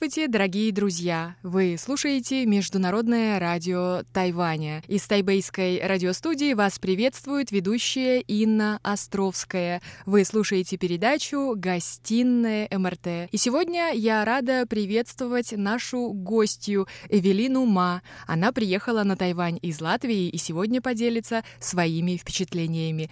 [0.00, 1.34] Здравствуйте, дорогие друзья!
[1.42, 4.80] Вы слушаете Международное радио Тайваня.
[4.86, 9.82] Из тайбейской радиостудии вас приветствует ведущая Инна Островская.
[10.06, 13.28] Вы слушаете передачу «Гостиная МРТ».
[13.32, 18.02] И сегодня я рада приветствовать нашу гостью Эвелину Ма.
[18.28, 23.10] Она приехала на Тайвань из Латвии и сегодня поделится своими впечатлениями.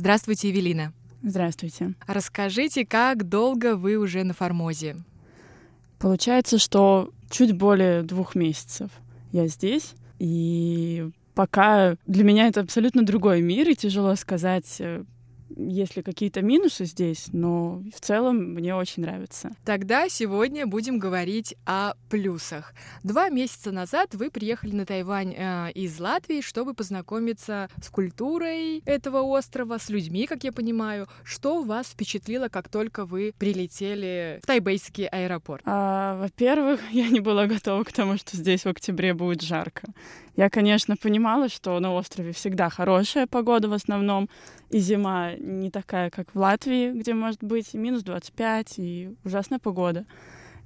[0.00, 0.94] Здравствуйте, Евелина.
[1.22, 1.92] Здравствуйте.
[2.06, 4.96] Расскажите, как долго вы уже на Формозе?
[5.98, 8.90] Получается, что чуть более двух месяцев
[9.30, 15.04] я здесь, и пока для меня это абсолютно другой мир, и тяжело сказать, э,
[15.56, 19.50] есть ли какие-то минусы здесь, но в целом мне очень нравится.
[19.64, 22.74] Тогда сегодня будем говорить о плюсах.
[23.02, 29.22] Два месяца назад вы приехали на Тайвань э, из Латвии, чтобы познакомиться с культурой этого
[29.22, 31.08] острова, с людьми, как я понимаю.
[31.24, 35.62] Что вас впечатлило, как только вы прилетели в тайбейский аэропорт?
[35.66, 39.88] А, во-первых, я не была готова к тому, что здесь в октябре будет жарко.
[40.36, 44.28] Я, конечно, понимала, что на острове всегда хорошая погода в основном,
[44.70, 50.06] и зима не такая, как в Латвии, где может быть минус 25, и ужасная погода.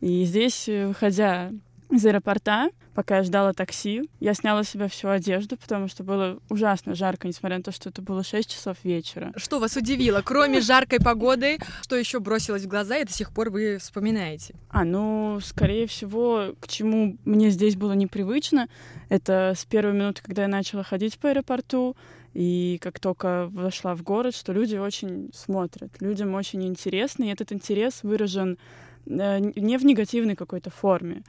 [0.01, 1.51] И здесь, э, выходя
[1.91, 6.39] из аэропорта, пока я ждала такси, я сняла с себя всю одежду, потому что было
[6.49, 9.33] ужасно жарко, несмотря на то, что это было 6 часов вечера.
[9.37, 10.23] Что вас удивило?
[10.25, 14.55] Кроме жаркой погоды, что еще бросилось в глаза и до сих пор вы вспоминаете?
[14.69, 18.69] А, ну, скорее всего, к чему мне здесь было непривычно,
[19.09, 21.97] это с первой минуты, когда я начала ходить по аэропорту,
[22.35, 27.53] и как только вошла в город, что люди очень смотрят, людям очень интересно, и этот
[27.53, 28.59] интерес выражен
[29.07, 31.23] э, не в негативной какой-то форме.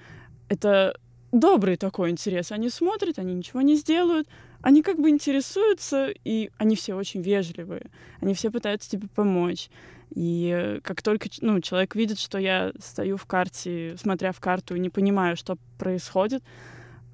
[0.49, 0.95] Это
[1.31, 2.51] добрый такой интерес.
[2.51, 4.27] Они смотрят, они ничего не сделают,
[4.61, 7.91] они как бы интересуются, и они все очень вежливые.
[8.21, 9.69] Они все пытаются тебе помочь.
[10.11, 14.79] И как только ну, человек видит, что я стою в карте, смотря в карту, и
[14.79, 16.43] не понимаю, что происходит,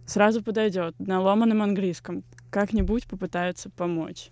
[0.05, 4.29] сразу подойдет на ломаном английском, как-нибудь попытаются помочь.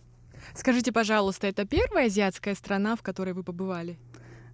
[0.53, 3.97] Скажите, пожалуйста, это первая азиатская страна, в которой вы побывали?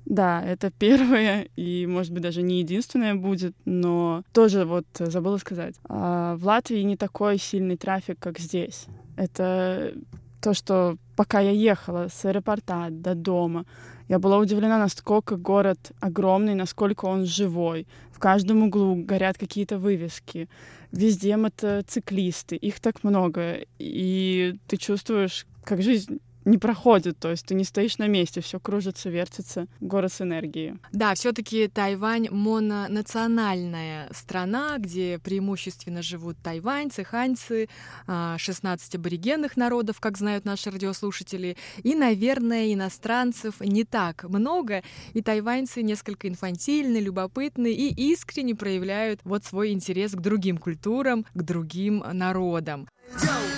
[0.06, 5.76] Да, это первое и, может быть, даже не единственное будет, но тоже вот забыла сказать.
[5.90, 8.86] А, в Латвии не такой сильный трафик, как здесь.
[9.18, 9.94] Это
[10.42, 13.66] то, что пока я ехала с аэропорта до дома,
[14.08, 17.88] я была удивлена, насколько город огромный, насколько он живой.
[18.12, 20.48] В каждом углу горят какие-то вывески.
[20.92, 23.66] Везде мотоциклисты, их так много.
[23.80, 28.60] И ты чувствуешь, как жизнь не проходит, то есть ты не стоишь на месте, все
[28.60, 30.76] кружится, вертится, город с энергией.
[30.92, 37.68] Да, все-таки Тайвань мононациональная страна, где преимущественно живут тайваньцы, ханьцы,
[38.08, 45.22] 16 а, аборигенных народов, как знают наши радиослушатели, и, наверное, иностранцев не так много, и
[45.22, 52.04] тайваньцы несколько инфантильны, любопытны и искренне проявляют вот свой интерес к другим культурам, к другим
[52.14, 52.88] народам.
[53.22, 53.55] Yo!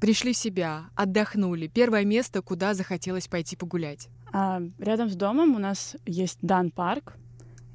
[0.00, 1.66] Пришли в себя, отдохнули.
[1.66, 4.08] Первое место, куда захотелось пойти погулять.
[4.32, 7.16] А, рядом с домом у нас есть Дан парк,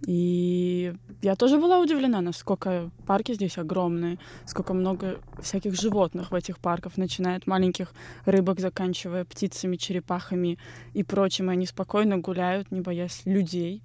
[0.06, 6.60] и я тоже была удивлена, насколько парки здесь огромные, сколько много всяких животных в этих
[6.60, 7.94] парках, начиная от маленьких
[8.26, 10.60] рыбок, заканчивая птицами, черепахами
[10.94, 11.50] и прочим.
[11.50, 13.82] И они спокойно гуляют, не боясь людей.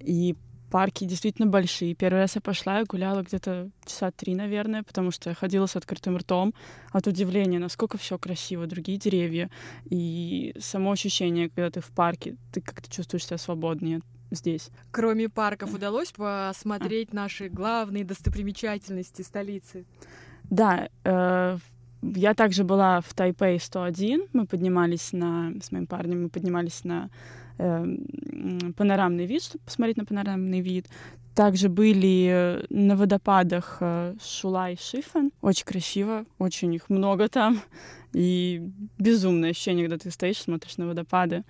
[0.00, 0.36] И
[0.74, 1.94] парки действительно большие.
[1.94, 5.76] Первый раз я пошла, я гуляла где-то часа три, наверное, потому что я ходила с
[5.76, 6.52] открытым ртом
[6.90, 9.50] от удивления, насколько все красиво, другие деревья.
[9.88, 14.00] И само ощущение, когда ты в парке, ты как-то чувствуешь себя свободнее
[14.32, 14.70] здесь.
[14.90, 17.16] Кроме парков удалось посмотреть а.
[17.18, 19.86] наши главные достопримечательности столицы?
[20.50, 21.58] Да, э,
[22.16, 24.28] я также была в Тайпей 101.
[24.32, 25.52] Мы поднимались на...
[25.62, 27.10] С моим парнем мы поднимались на
[27.58, 27.86] э,
[28.76, 30.88] панорамный вид, чтобы посмотреть на панорамный вид.
[31.34, 35.32] Также были на водопадах э, Шула и Шифен.
[35.40, 37.60] Очень красиво, очень их много там.
[38.12, 38.62] И
[38.98, 41.44] безумное ощущение, когда ты стоишь, смотришь на водопады.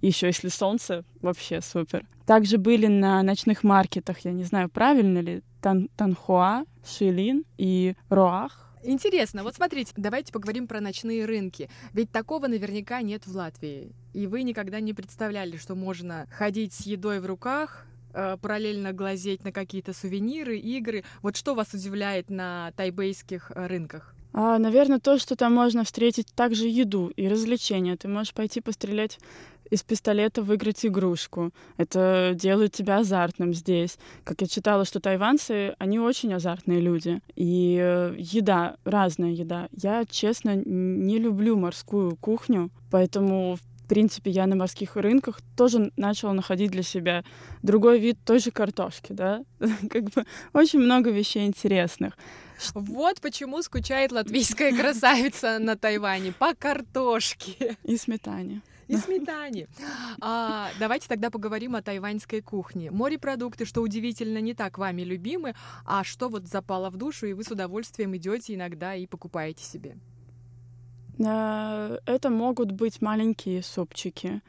[0.00, 2.06] Еще если солнце, вообще супер.
[2.24, 8.65] Также были на ночных маркетах, я не знаю, правильно ли, Тан Танхуа, Шилин и Роах.
[8.86, 11.68] Интересно, вот смотрите, давайте поговорим про ночные рынки.
[11.92, 13.90] Ведь такого наверняка нет в Латвии.
[14.14, 17.84] И вы никогда не представляли, что можно ходить с едой в руках,
[18.14, 21.02] э, параллельно глазеть на какие-то сувениры, игры.
[21.20, 24.14] Вот что вас удивляет на тайбейских э, рынках?
[24.32, 27.96] А, наверное, то, что там можно встретить также еду и развлечения.
[27.96, 29.18] Ты можешь пойти пострелять
[29.70, 31.52] из пистолета выиграть игрушку.
[31.76, 33.98] Это делает тебя азартным здесь.
[34.24, 37.20] Как я читала, что тайванцы, они очень азартные люди.
[37.34, 39.68] И э, еда, разная еда.
[39.72, 46.32] Я, честно, не люблю морскую кухню, поэтому, в принципе, я на морских рынках тоже начала
[46.32, 47.24] находить для себя
[47.62, 49.44] другой вид той же картошки, да.
[49.90, 52.16] Как бы очень много вещей интересных.
[52.74, 57.76] Вот почему скучает латвийская красавица на Тайване по картошке.
[57.84, 59.68] И сметане и сметане.
[60.20, 62.90] А, давайте тогда поговорим о тайваньской кухне.
[62.90, 65.54] Морепродукты, что удивительно, не так вами любимы,
[65.84, 69.96] а что вот запало в душу, и вы с удовольствием идете иногда и покупаете себе?
[71.18, 74.42] Э, это могут быть маленькие супчики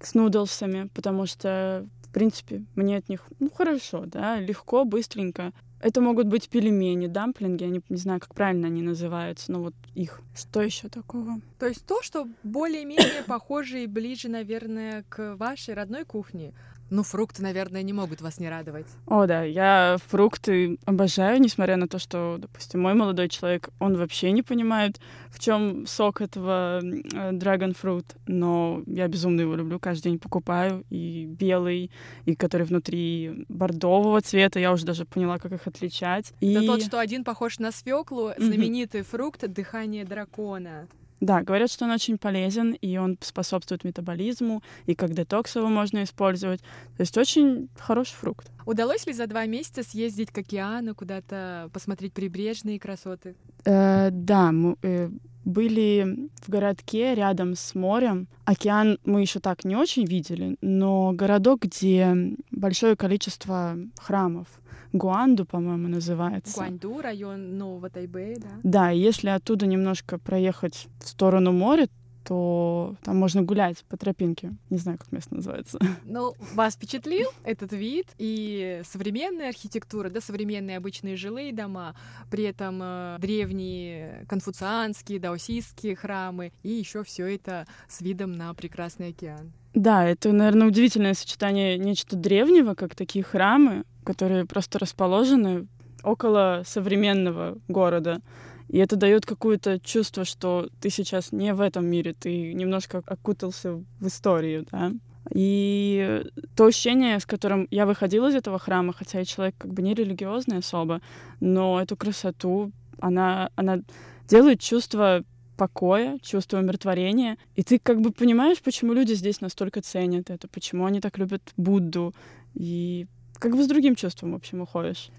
[0.00, 5.52] с нудлсами, потому что, в принципе, мне от них, ну, хорошо, да, легко, быстренько.
[5.86, 9.74] Это могут быть пельмени, дамплинги, я не, не знаю, как правильно они называются, но вот
[9.94, 10.20] их.
[10.34, 11.40] Что еще такого?
[11.60, 16.52] То есть то, что более-менее похоже и ближе, наверное, к вашей родной кухне.
[16.90, 18.86] Ну, фрукты, наверное, не могут вас не радовать.
[19.06, 24.30] О, да, я фрукты обожаю, несмотря на то, что, допустим, мой молодой человек, он вообще
[24.30, 30.10] не понимает, в чем сок этого э, dragon fruit, но я безумно его люблю, каждый
[30.10, 31.90] день покупаю, и белый,
[32.24, 36.32] и который внутри бордового цвета, я уже даже поняла, как их отличать.
[36.40, 36.52] И...
[36.52, 40.86] Это тот, что один похож на свеклу, знаменитый фрукт «Дыхание дракона».
[41.20, 46.02] Да, говорят, что он очень полезен, и он способствует метаболизму, и как детокс его можно
[46.02, 46.60] использовать.
[46.96, 48.50] То есть очень хороший фрукт.
[48.66, 53.34] Удалось ли за два месяца съездить к океану, куда-то посмотреть прибрежные красоты?
[53.64, 55.08] Э, да, мы э,
[55.44, 58.28] были в городке рядом с морем.
[58.44, 62.14] Океан мы еще так не очень видели, но городок, где
[62.50, 64.48] большое количество храмов—
[64.96, 66.54] Гуанду, по-моему, называется.
[66.56, 68.48] Гуанду, район Нового Тайбэя, да?
[68.62, 71.88] Да, если оттуда немножко проехать в сторону моря,
[72.26, 74.52] то там можно гулять по тропинке.
[74.68, 75.78] Не знаю, как место называется.
[76.04, 81.94] Ну, вас впечатлил этот вид и современная архитектура, да, современные обычные жилые дома,
[82.30, 89.08] при этом э, древние конфуцианские, даосистские храмы, и еще все это с видом на прекрасный
[89.08, 89.52] океан.
[89.74, 95.66] Да, это, наверное, удивительное сочетание нечто древнего, как такие храмы, которые просто расположены
[96.02, 98.20] около современного города.
[98.68, 103.74] И это дает какое-то чувство, что ты сейчас не в этом мире, ты немножко окутался
[103.74, 104.92] в историю, да.
[105.34, 106.22] И
[106.54, 109.94] то ощущение, с которым я выходила из этого храма, хотя я человек как бы не
[109.94, 111.00] религиозный особо,
[111.40, 112.70] но эту красоту,
[113.00, 113.80] она, она
[114.28, 115.24] делает чувство
[115.56, 117.38] покоя, чувство умиротворения.
[117.56, 121.42] И ты как бы понимаешь, почему люди здесь настолько ценят это, почему они так любят
[121.56, 122.14] Будду.
[122.54, 123.06] И
[123.38, 125.10] как бы с другим чувством, в общем, уходишь.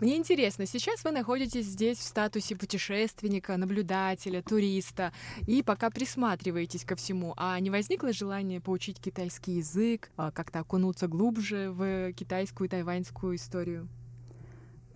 [0.00, 5.12] Мне интересно, сейчас вы находитесь здесь в статусе путешественника, наблюдателя, туриста,
[5.46, 11.06] и пока присматриваетесь ко всему, а не возникло желание поучить китайский язык, а как-то окунуться
[11.06, 13.88] глубже в китайскую и тайваньскую историю?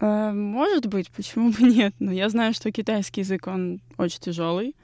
[0.00, 1.94] Э, может быть, почему бы нет?
[1.98, 4.74] Но я знаю, что китайский язык, он очень тяжелый,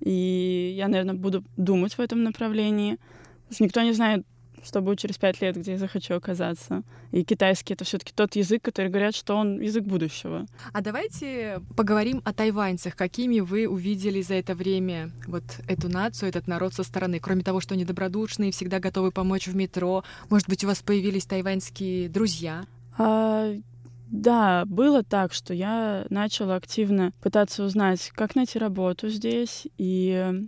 [0.00, 2.98] и я, наверное, буду думать в этом направлении.
[3.42, 4.26] Потому что никто не знает,
[4.64, 6.82] что будет через пять лет, где я захочу оказаться.
[7.10, 10.46] И китайский— это все таки тот язык, который говорят, что он язык будущего.
[10.72, 12.96] А давайте поговорим о тайваньцах.
[12.96, 17.18] Какими вы увидели за это время вот эту нацию, этот народ со стороны?
[17.20, 20.04] Кроме того, что они добродушные, всегда готовы помочь в метро.
[20.30, 22.64] Может быть, у вас появились тайваньские друзья?
[22.98, 23.54] А,
[24.12, 30.46] да, было так, что я начала активно пытаться узнать, как найти работу здесь, и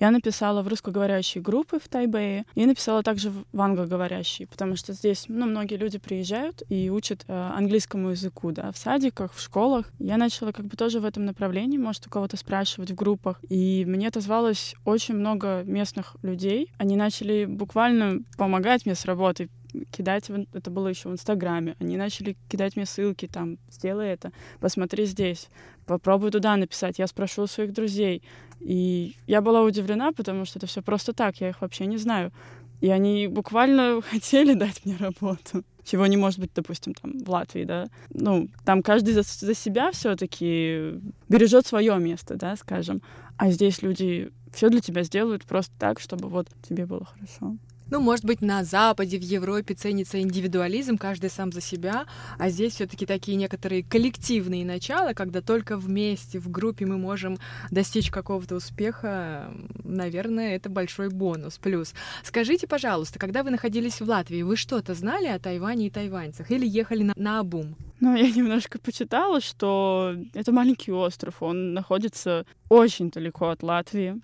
[0.00, 5.26] я написала в русскоговорящие группы в Тайбэе и написала также в англоговорящие, потому что здесь
[5.28, 9.90] ну, многие люди приезжают и учат э, английскому языку, да, в садиках, в школах.
[9.98, 13.40] Я начала как бы тоже в этом направлении, может, у кого-то спрашивать в группах.
[13.48, 16.72] И мне отозвалось очень много местных людей.
[16.78, 19.50] Они начали буквально помогать мне с работой,
[19.90, 24.32] кидать, в, это было еще в Инстаграме, они начали кидать мне ссылки, там, сделай это,
[24.60, 25.48] посмотри здесь,
[25.86, 28.22] попробуй туда написать, я спрошу у своих друзей.
[28.60, 32.32] И я была удивлена, потому что это все просто так, я их вообще не знаю.
[32.80, 37.64] И они буквально хотели дать мне работу, чего не может быть, допустим, там в Латвии,
[37.64, 37.86] да.
[38.10, 43.02] Ну, там каждый за, за себя все-таки бережет свое место, да, скажем.
[43.36, 47.56] А здесь люди все для тебя сделают просто так, чтобы вот тебе было хорошо.
[47.90, 52.06] Ну, может быть, на Западе, в Европе ценится индивидуализм, каждый сам за себя,
[52.38, 57.38] а здесь все таки такие некоторые коллективные начала, когда только вместе, в группе мы можем
[57.70, 59.52] достичь какого-то успеха,
[59.84, 61.92] наверное, это большой бонус, плюс.
[62.22, 66.66] Скажите, пожалуйста, когда вы находились в Латвии, вы что-то знали о Тайване и тайваньцах или
[66.66, 67.76] ехали на, на обум?
[68.00, 74.20] Ну, я немножко почитала, что это маленький остров, он находится очень далеко от Латвии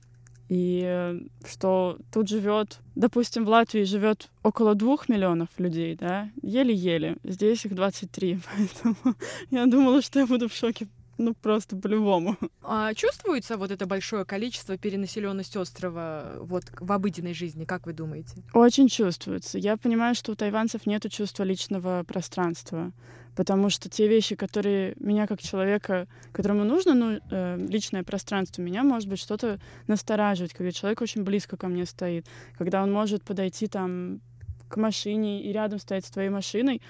[0.50, 7.18] и что тут живет, допустим, в Латвии живет около двух миллионов людей, да, еле-еле.
[7.22, 9.14] Здесь их 23, поэтому
[9.52, 10.88] я думала, что я буду в шоке
[11.20, 12.36] ну просто по-любому.
[12.62, 18.42] А чувствуется вот это большое количество перенаселенность острова вот в обыденной жизни, как вы думаете?
[18.54, 19.58] Очень чувствуется.
[19.58, 22.92] Я понимаю, что у тайванцев нет чувства личного пространства,
[23.36, 28.82] потому что те вещи, которые меня как человека, которому нужно ну, э, личное пространство, меня
[28.82, 33.66] может быть что-то настораживать, когда человек очень близко ко мне стоит, когда он может подойти
[33.66, 34.20] там
[34.68, 36.80] к машине и рядом стоять с твоей машиной,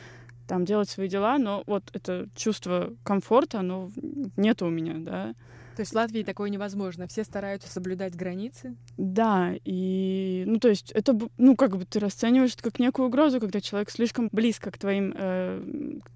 [0.51, 3.89] там делать свои дела, но вот это чувство комфорта, оно
[4.37, 5.35] нет у меня, да.
[5.77, 7.07] То есть в Латвии такое невозможно.
[7.07, 8.75] Все стараются соблюдать границы?
[8.97, 13.39] Да, и, ну, то есть это, ну, как бы ты расцениваешь это как некую угрозу,
[13.39, 15.63] когда человек слишком близко к твоим э,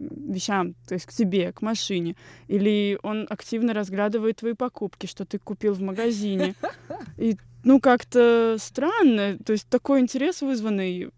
[0.01, 2.17] вещам, то есть к тебе, к машине,
[2.49, 6.57] или он активно разглядывает твои покупки, что ты купил в магазине.
[7.17, 11.11] И, ну, как-то странно, то есть такой интерес вызванный,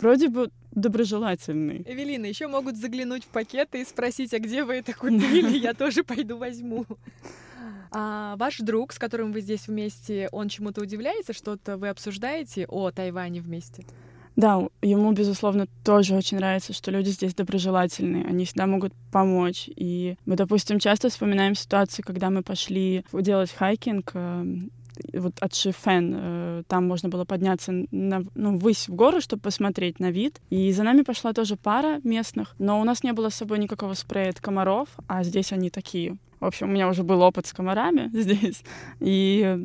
[0.00, 1.82] вроде бы доброжелательный.
[1.86, 6.04] Эвелина, еще могут заглянуть в пакеты и спросить, а где вы это купили, я тоже
[6.04, 6.86] пойду возьму.
[7.90, 12.90] А ваш друг, с которым вы здесь вместе, он чему-то удивляется, что-то вы обсуждаете о
[12.90, 13.84] Тайване вместе?
[14.36, 19.70] Да, ему, безусловно, тоже очень нравится, что люди здесь доброжелательные, они всегда могут помочь.
[19.76, 24.72] И мы, допустим, часто вспоминаем ситуацию, когда мы пошли делать хайкинг эм,
[25.12, 30.00] вот от Шифен, э, там можно было подняться на, ну, ввысь в гору, чтобы посмотреть
[30.00, 30.40] на вид.
[30.50, 33.94] И за нами пошла тоже пара местных, но у нас не было с собой никакого
[33.94, 36.16] спрея от комаров, а здесь они такие.
[36.40, 38.62] В общем, у меня уже был опыт с комарами здесь,
[39.00, 39.58] и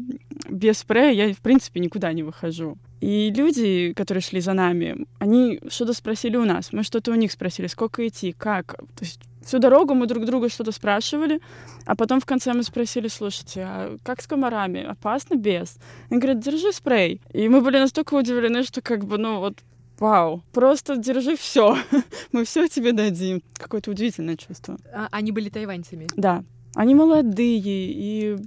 [0.49, 2.77] без спрея я, в принципе, никуда не выхожу.
[3.01, 7.31] И люди, которые шли за нами, они что-то спросили у нас, мы что-то у них
[7.31, 8.77] спросили, сколько идти, как.
[8.77, 11.41] То есть всю дорогу мы друг друга что-то спрашивали,
[11.85, 14.83] а потом в конце мы спросили, слушайте, а как с комарами?
[14.83, 15.77] Опасно без?
[16.09, 17.21] Они говорят, держи спрей.
[17.33, 19.59] И мы были настолько удивлены, что как бы, ну вот,
[19.99, 21.77] вау, просто держи все,
[22.31, 23.41] мы все тебе дадим.
[23.53, 24.77] Какое-то удивительное чувство.
[24.93, 26.07] А, они были тайваньцами?
[26.15, 26.43] Да.
[26.75, 28.37] Они молодые и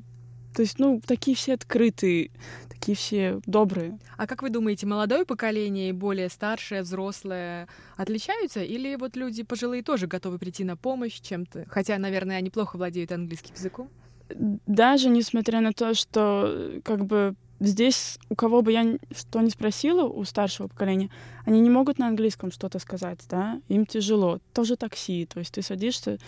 [0.55, 2.31] то есть, ну, такие все открытые,
[2.69, 3.99] такие все добрые.
[4.17, 8.63] А как вы думаете, молодое поколение и более старшее, взрослое отличаются?
[8.63, 11.67] Или вот люди пожилые тоже готовы прийти на помощь чем-то?
[11.69, 13.89] Хотя, наверное, они плохо владеют английским языком.
[14.29, 20.05] Даже несмотря на то, что как бы здесь у кого бы я что ни спросила,
[20.05, 21.11] у старшего поколения,
[21.45, 24.41] они не могут на английском что-то сказать, да, им тяжело.
[24.53, 26.19] Тоже такси, то есть ты садишься,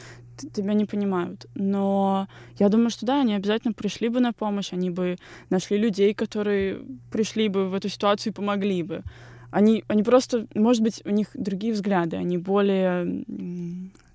[0.52, 1.46] тебя не понимают.
[1.54, 5.16] Но я думаю, что да, они обязательно пришли бы на помощь, они бы
[5.50, 9.02] нашли людей, которые пришли бы в эту ситуацию и помогли бы.
[9.50, 13.24] Они, они просто, может быть, у них другие взгляды, они более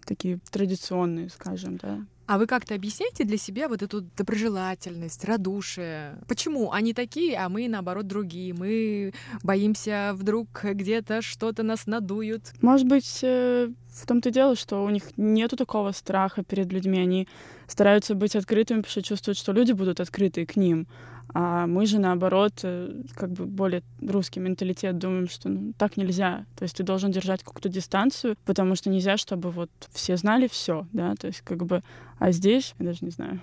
[0.05, 1.99] такие традиционные, скажем, да.
[2.29, 6.19] А вы как-то объясняете для себя вот эту доброжелательность, радушие?
[6.27, 8.53] Почему они такие, а мы, наоборот, другие?
[8.53, 12.53] Мы боимся, вдруг где-то что-то нас надуют?
[12.61, 16.99] Может быть, э, в том-то и дело, что у них нету такого страха перед людьми.
[16.99, 17.27] Они
[17.65, 20.85] стараются быть открытыми, потому что чувствуют, что люди будут открыты к ним.
[21.33, 26.45] А мы же, наоборот, э, как бы более русский менталитет, думаем, что ну, так нельзя.
[26.55, 30.87] То есть ты должен держать какую-то дистанцию, потому что нельзя, чтобы вот все знали все,
[30.91, 31.83] да, то есть как бы...
[32.17, 33.39] А здесь, я даже не знаю.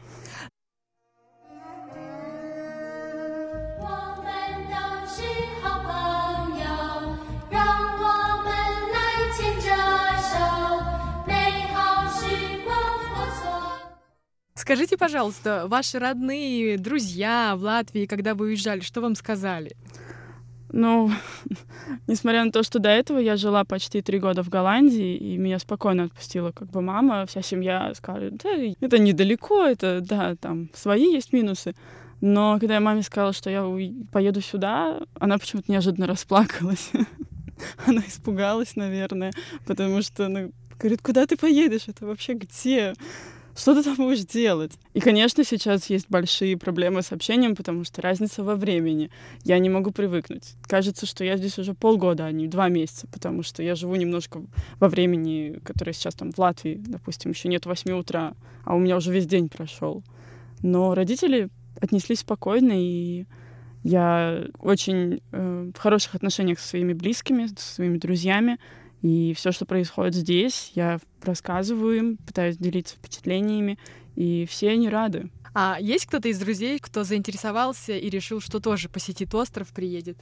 [14.66, 19.76] Скажите, пожалуйста, ваши родные, друзья в Латвии, когда вы уезжали, что вам сказали?
[20.72, 21.08] Ну,
[22.08, 25.60] несмотря на то, что до этого я жила почти три года в Голландии, и меня
[25.60, 31.12] спокойно отпустила как бы мама, вся семья сказали, да, это недалеко, это, да, там свои
[31.12, 31.76] есть минусы.
[32.20, 33.64] Но когда я маме сказала, что я
[34.10, 36.90] поеду сюда, она почему-то неожиданно расплакалась.
[37.86, 39.32] она испугалась, наверное,
[39.64, 41.86] потому что она говорит, куда ты поедешь?
[41.86, 42.94] Это вообще где?
[43.56, 44.72] Что ты там будешь делать?
[44.92, 49.10] И, конечно, сейчас есть большие проблемы с общением, потому что разница во времени.
[49.44, 50.54] Я не могу привыкнуть.
[50.62, 54.42] Кажется, что я здесь уже полгода, а не два месяца, потому что я живу немножко
[54.78, 58.34] во времени, которое сейчас там в Латвии, допустим, еще нет 8 утра,
[58.64, 60.02] а у меня уже весь день прошел.
[60.62, 61.48] Но родители
[61.80, 63.24] отнеслись спокойно, и
[63.82, 68.58] Я очень э, в хороших отношениях со своими близкими, со своими друзьями.
[69.06, 73.78] И все, что происходит здесь, я рассказываю им, пытаюсь делиться впечатлениями,
[74.16, 75.30] и все они рады.
[75.54, 80.18] А есть кто-то из друзей, кто заинтересовался и решил, что тоже посетит остров, приедет?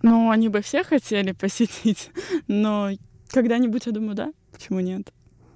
[0.00, 2.10] Ну, они бы все хотели посетить,
[2.48, 2.92] но
[3.28, 5.12] когда-нибудь, я думаю, да, почему нет?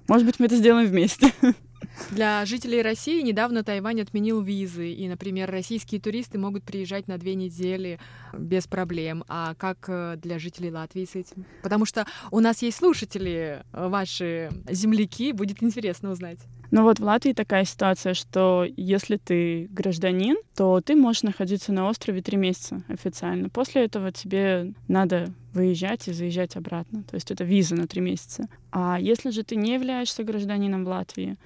[0.07, 1.33] Может быть, мы это сделаем вместе.
[2.11, 7.35] Для жителей России недавно Тайвань отменил визы, и, например, российские туристы могут приезжать на две
[7.35, 7.99] недели
[8.33, 9.23] без проблем.
[9.27, 11.45] А как э, для жителей Латвии с этим?
[11.61, 16.39] Потому что у нас есть слушатели, э, ваши земляки, будет интересно узнать.
[16.73, 21.87] Ну вот в Латвии такая ситуация, что если ты гражданин, то ты можешь находиться на
[21.87, 23.47] острове три месяца официально.
[23.47, 27.03] После этого тебе надо выезжать и заезжать обратно.
[27.03, 28.49] То есть это виза на три месяца.
[28.71, 31.37] А если же ты не являешься гражданином Латвии,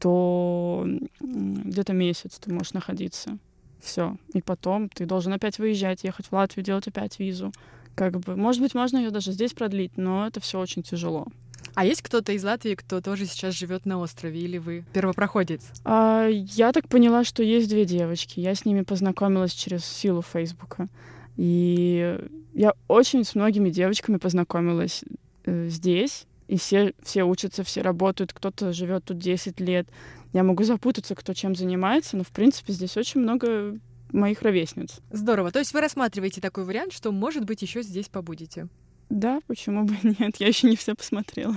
[0.00, 0.86] то
[1.20, 3.38] где-то месяц ты можешь находиться.
[3.80, 4.16] Все.
[4.32, 7.52] И потом ты должен опять выезжать, ехать в Латвию, делать опять визу.
[7.94, 11.26] Как бы, может быть, можно ее даже здесь продлить, но это все очень тяжело.
[11.74, 15.62] А есть кто-то из Латвии, кто тоже сейчас живет на острове, или вы первопроходец?
[15.84, 18.40] А, я так поняла, что есть две девочки.
[18.40, 20.88] Я с ними познакомилась через силу Фейсбука.
[21.36, 22.18] И
[22.52, 25.02] я очень с многими девочками познакомилась
[25.44, 26.26] э, здесь.
[26.48, 29.88] И все, все учатся, все работают, кто-то живет тут 10 лет.
[30.32, 33.78] Я могу запутаться, кто чем занимается, но, в принципе, здесь очень много
[34.12, 35.00] моих ровесниц.
[35.10, 35.50] Здорово.
[35.50, 38.68] То есть вы рассматриваете такой вариант, что, может быть, еще здесь побудете?
[39.10, 40.36] Да, почему бы нет?
[40.38, 41.56] Я еще не все посмотрела.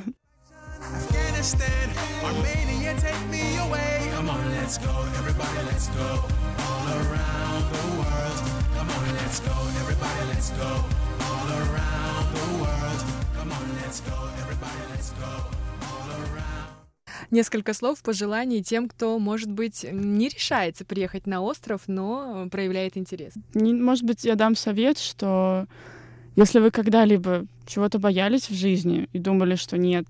[17.29, 23.33] Несколько слов пожеланий тем, кто, может быть, не решается приехать на остров, но проявляет интерес.
[23.53, 25.67] Может быть, я дам совет, что
[26.35, 30.05] если вы когда-либо чего-то боялись в жизни и думали, что нет,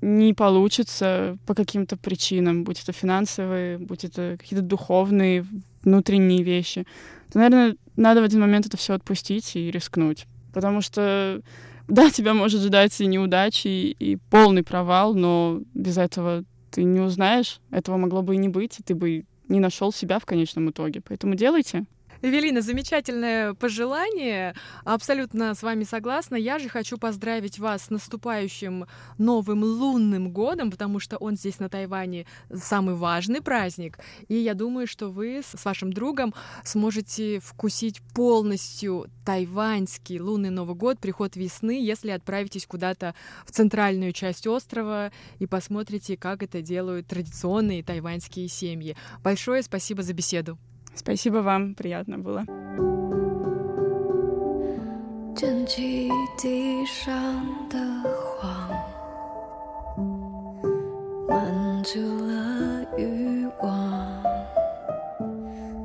[0.00, 5.46] не получится по каким-то причинам, будь это финансовые, будь это какие-то духовные,
[5.82, 6.86] внутренние вещи,
[7.32, 10.26] то, наверное, надо в один момент это все отпустить и рискнуть.
[10.52, 11.40] Потому что,
[11.88, 17.60] да, тебя может ждать и неудачи, и полный провал, но без этого ты не узнаешь,
[17.70, 21.00] этого могло бы и не быть, и ты бы не нашел себя в конечном итоге.
[21.00, 21.84] Поэтому делайте.
[22.20, 24.56] Эвелина, замечательное пожелание.
[24.84, 26.34] Абсолютно с вами согласна.
[26.34, 28.86] Я же хочу поздравить вас с наступающим
[29.18, 34.00] новым лунным годом, потому что он здесь на Тайване самый важный праздник.
[34.26, 40.98] И я думаю, что вы с вашим другом сможете вкусить полностью тайваньский лунный Новый год,
[40.98, 43.14] приход весны, если отправитесь куда-то
[43.46, 48.96] в центральную часть острова и посмотрите, как это делают традиционные тайваньские семьи.
[49.22, 50.58] Большое спасибо за беседу.
[50.97, 52.45] Спасибо вам, приятно было.
[55.35, 57.13] 捡起地上
[57.67, 57.77] 的
[58.39, 58.69] 黄，
[61.27, 64.23] 满足了欲望。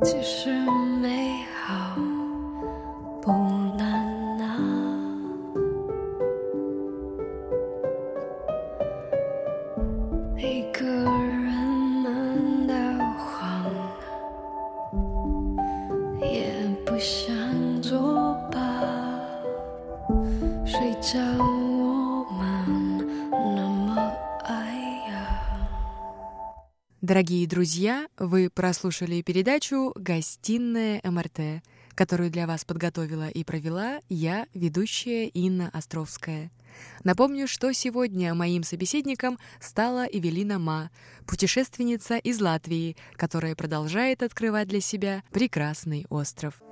[0.04, 0.50] 其实
[1.00, 1.41] 美
[27.13, 31.61] Дорогие друзья, вы прослушали передачу «Гостиная МРТ»,
[31.93, 36.49] которую для вас подготовила и провела я, ведущая Инна Островская.
[37.03, 40.89] Напомню, что сегодня моим собеседником стала Эвелина Ма,
[41.27, 46.63] путешественница из Латвии, которая продолжает открывать для себя прекрасный остров.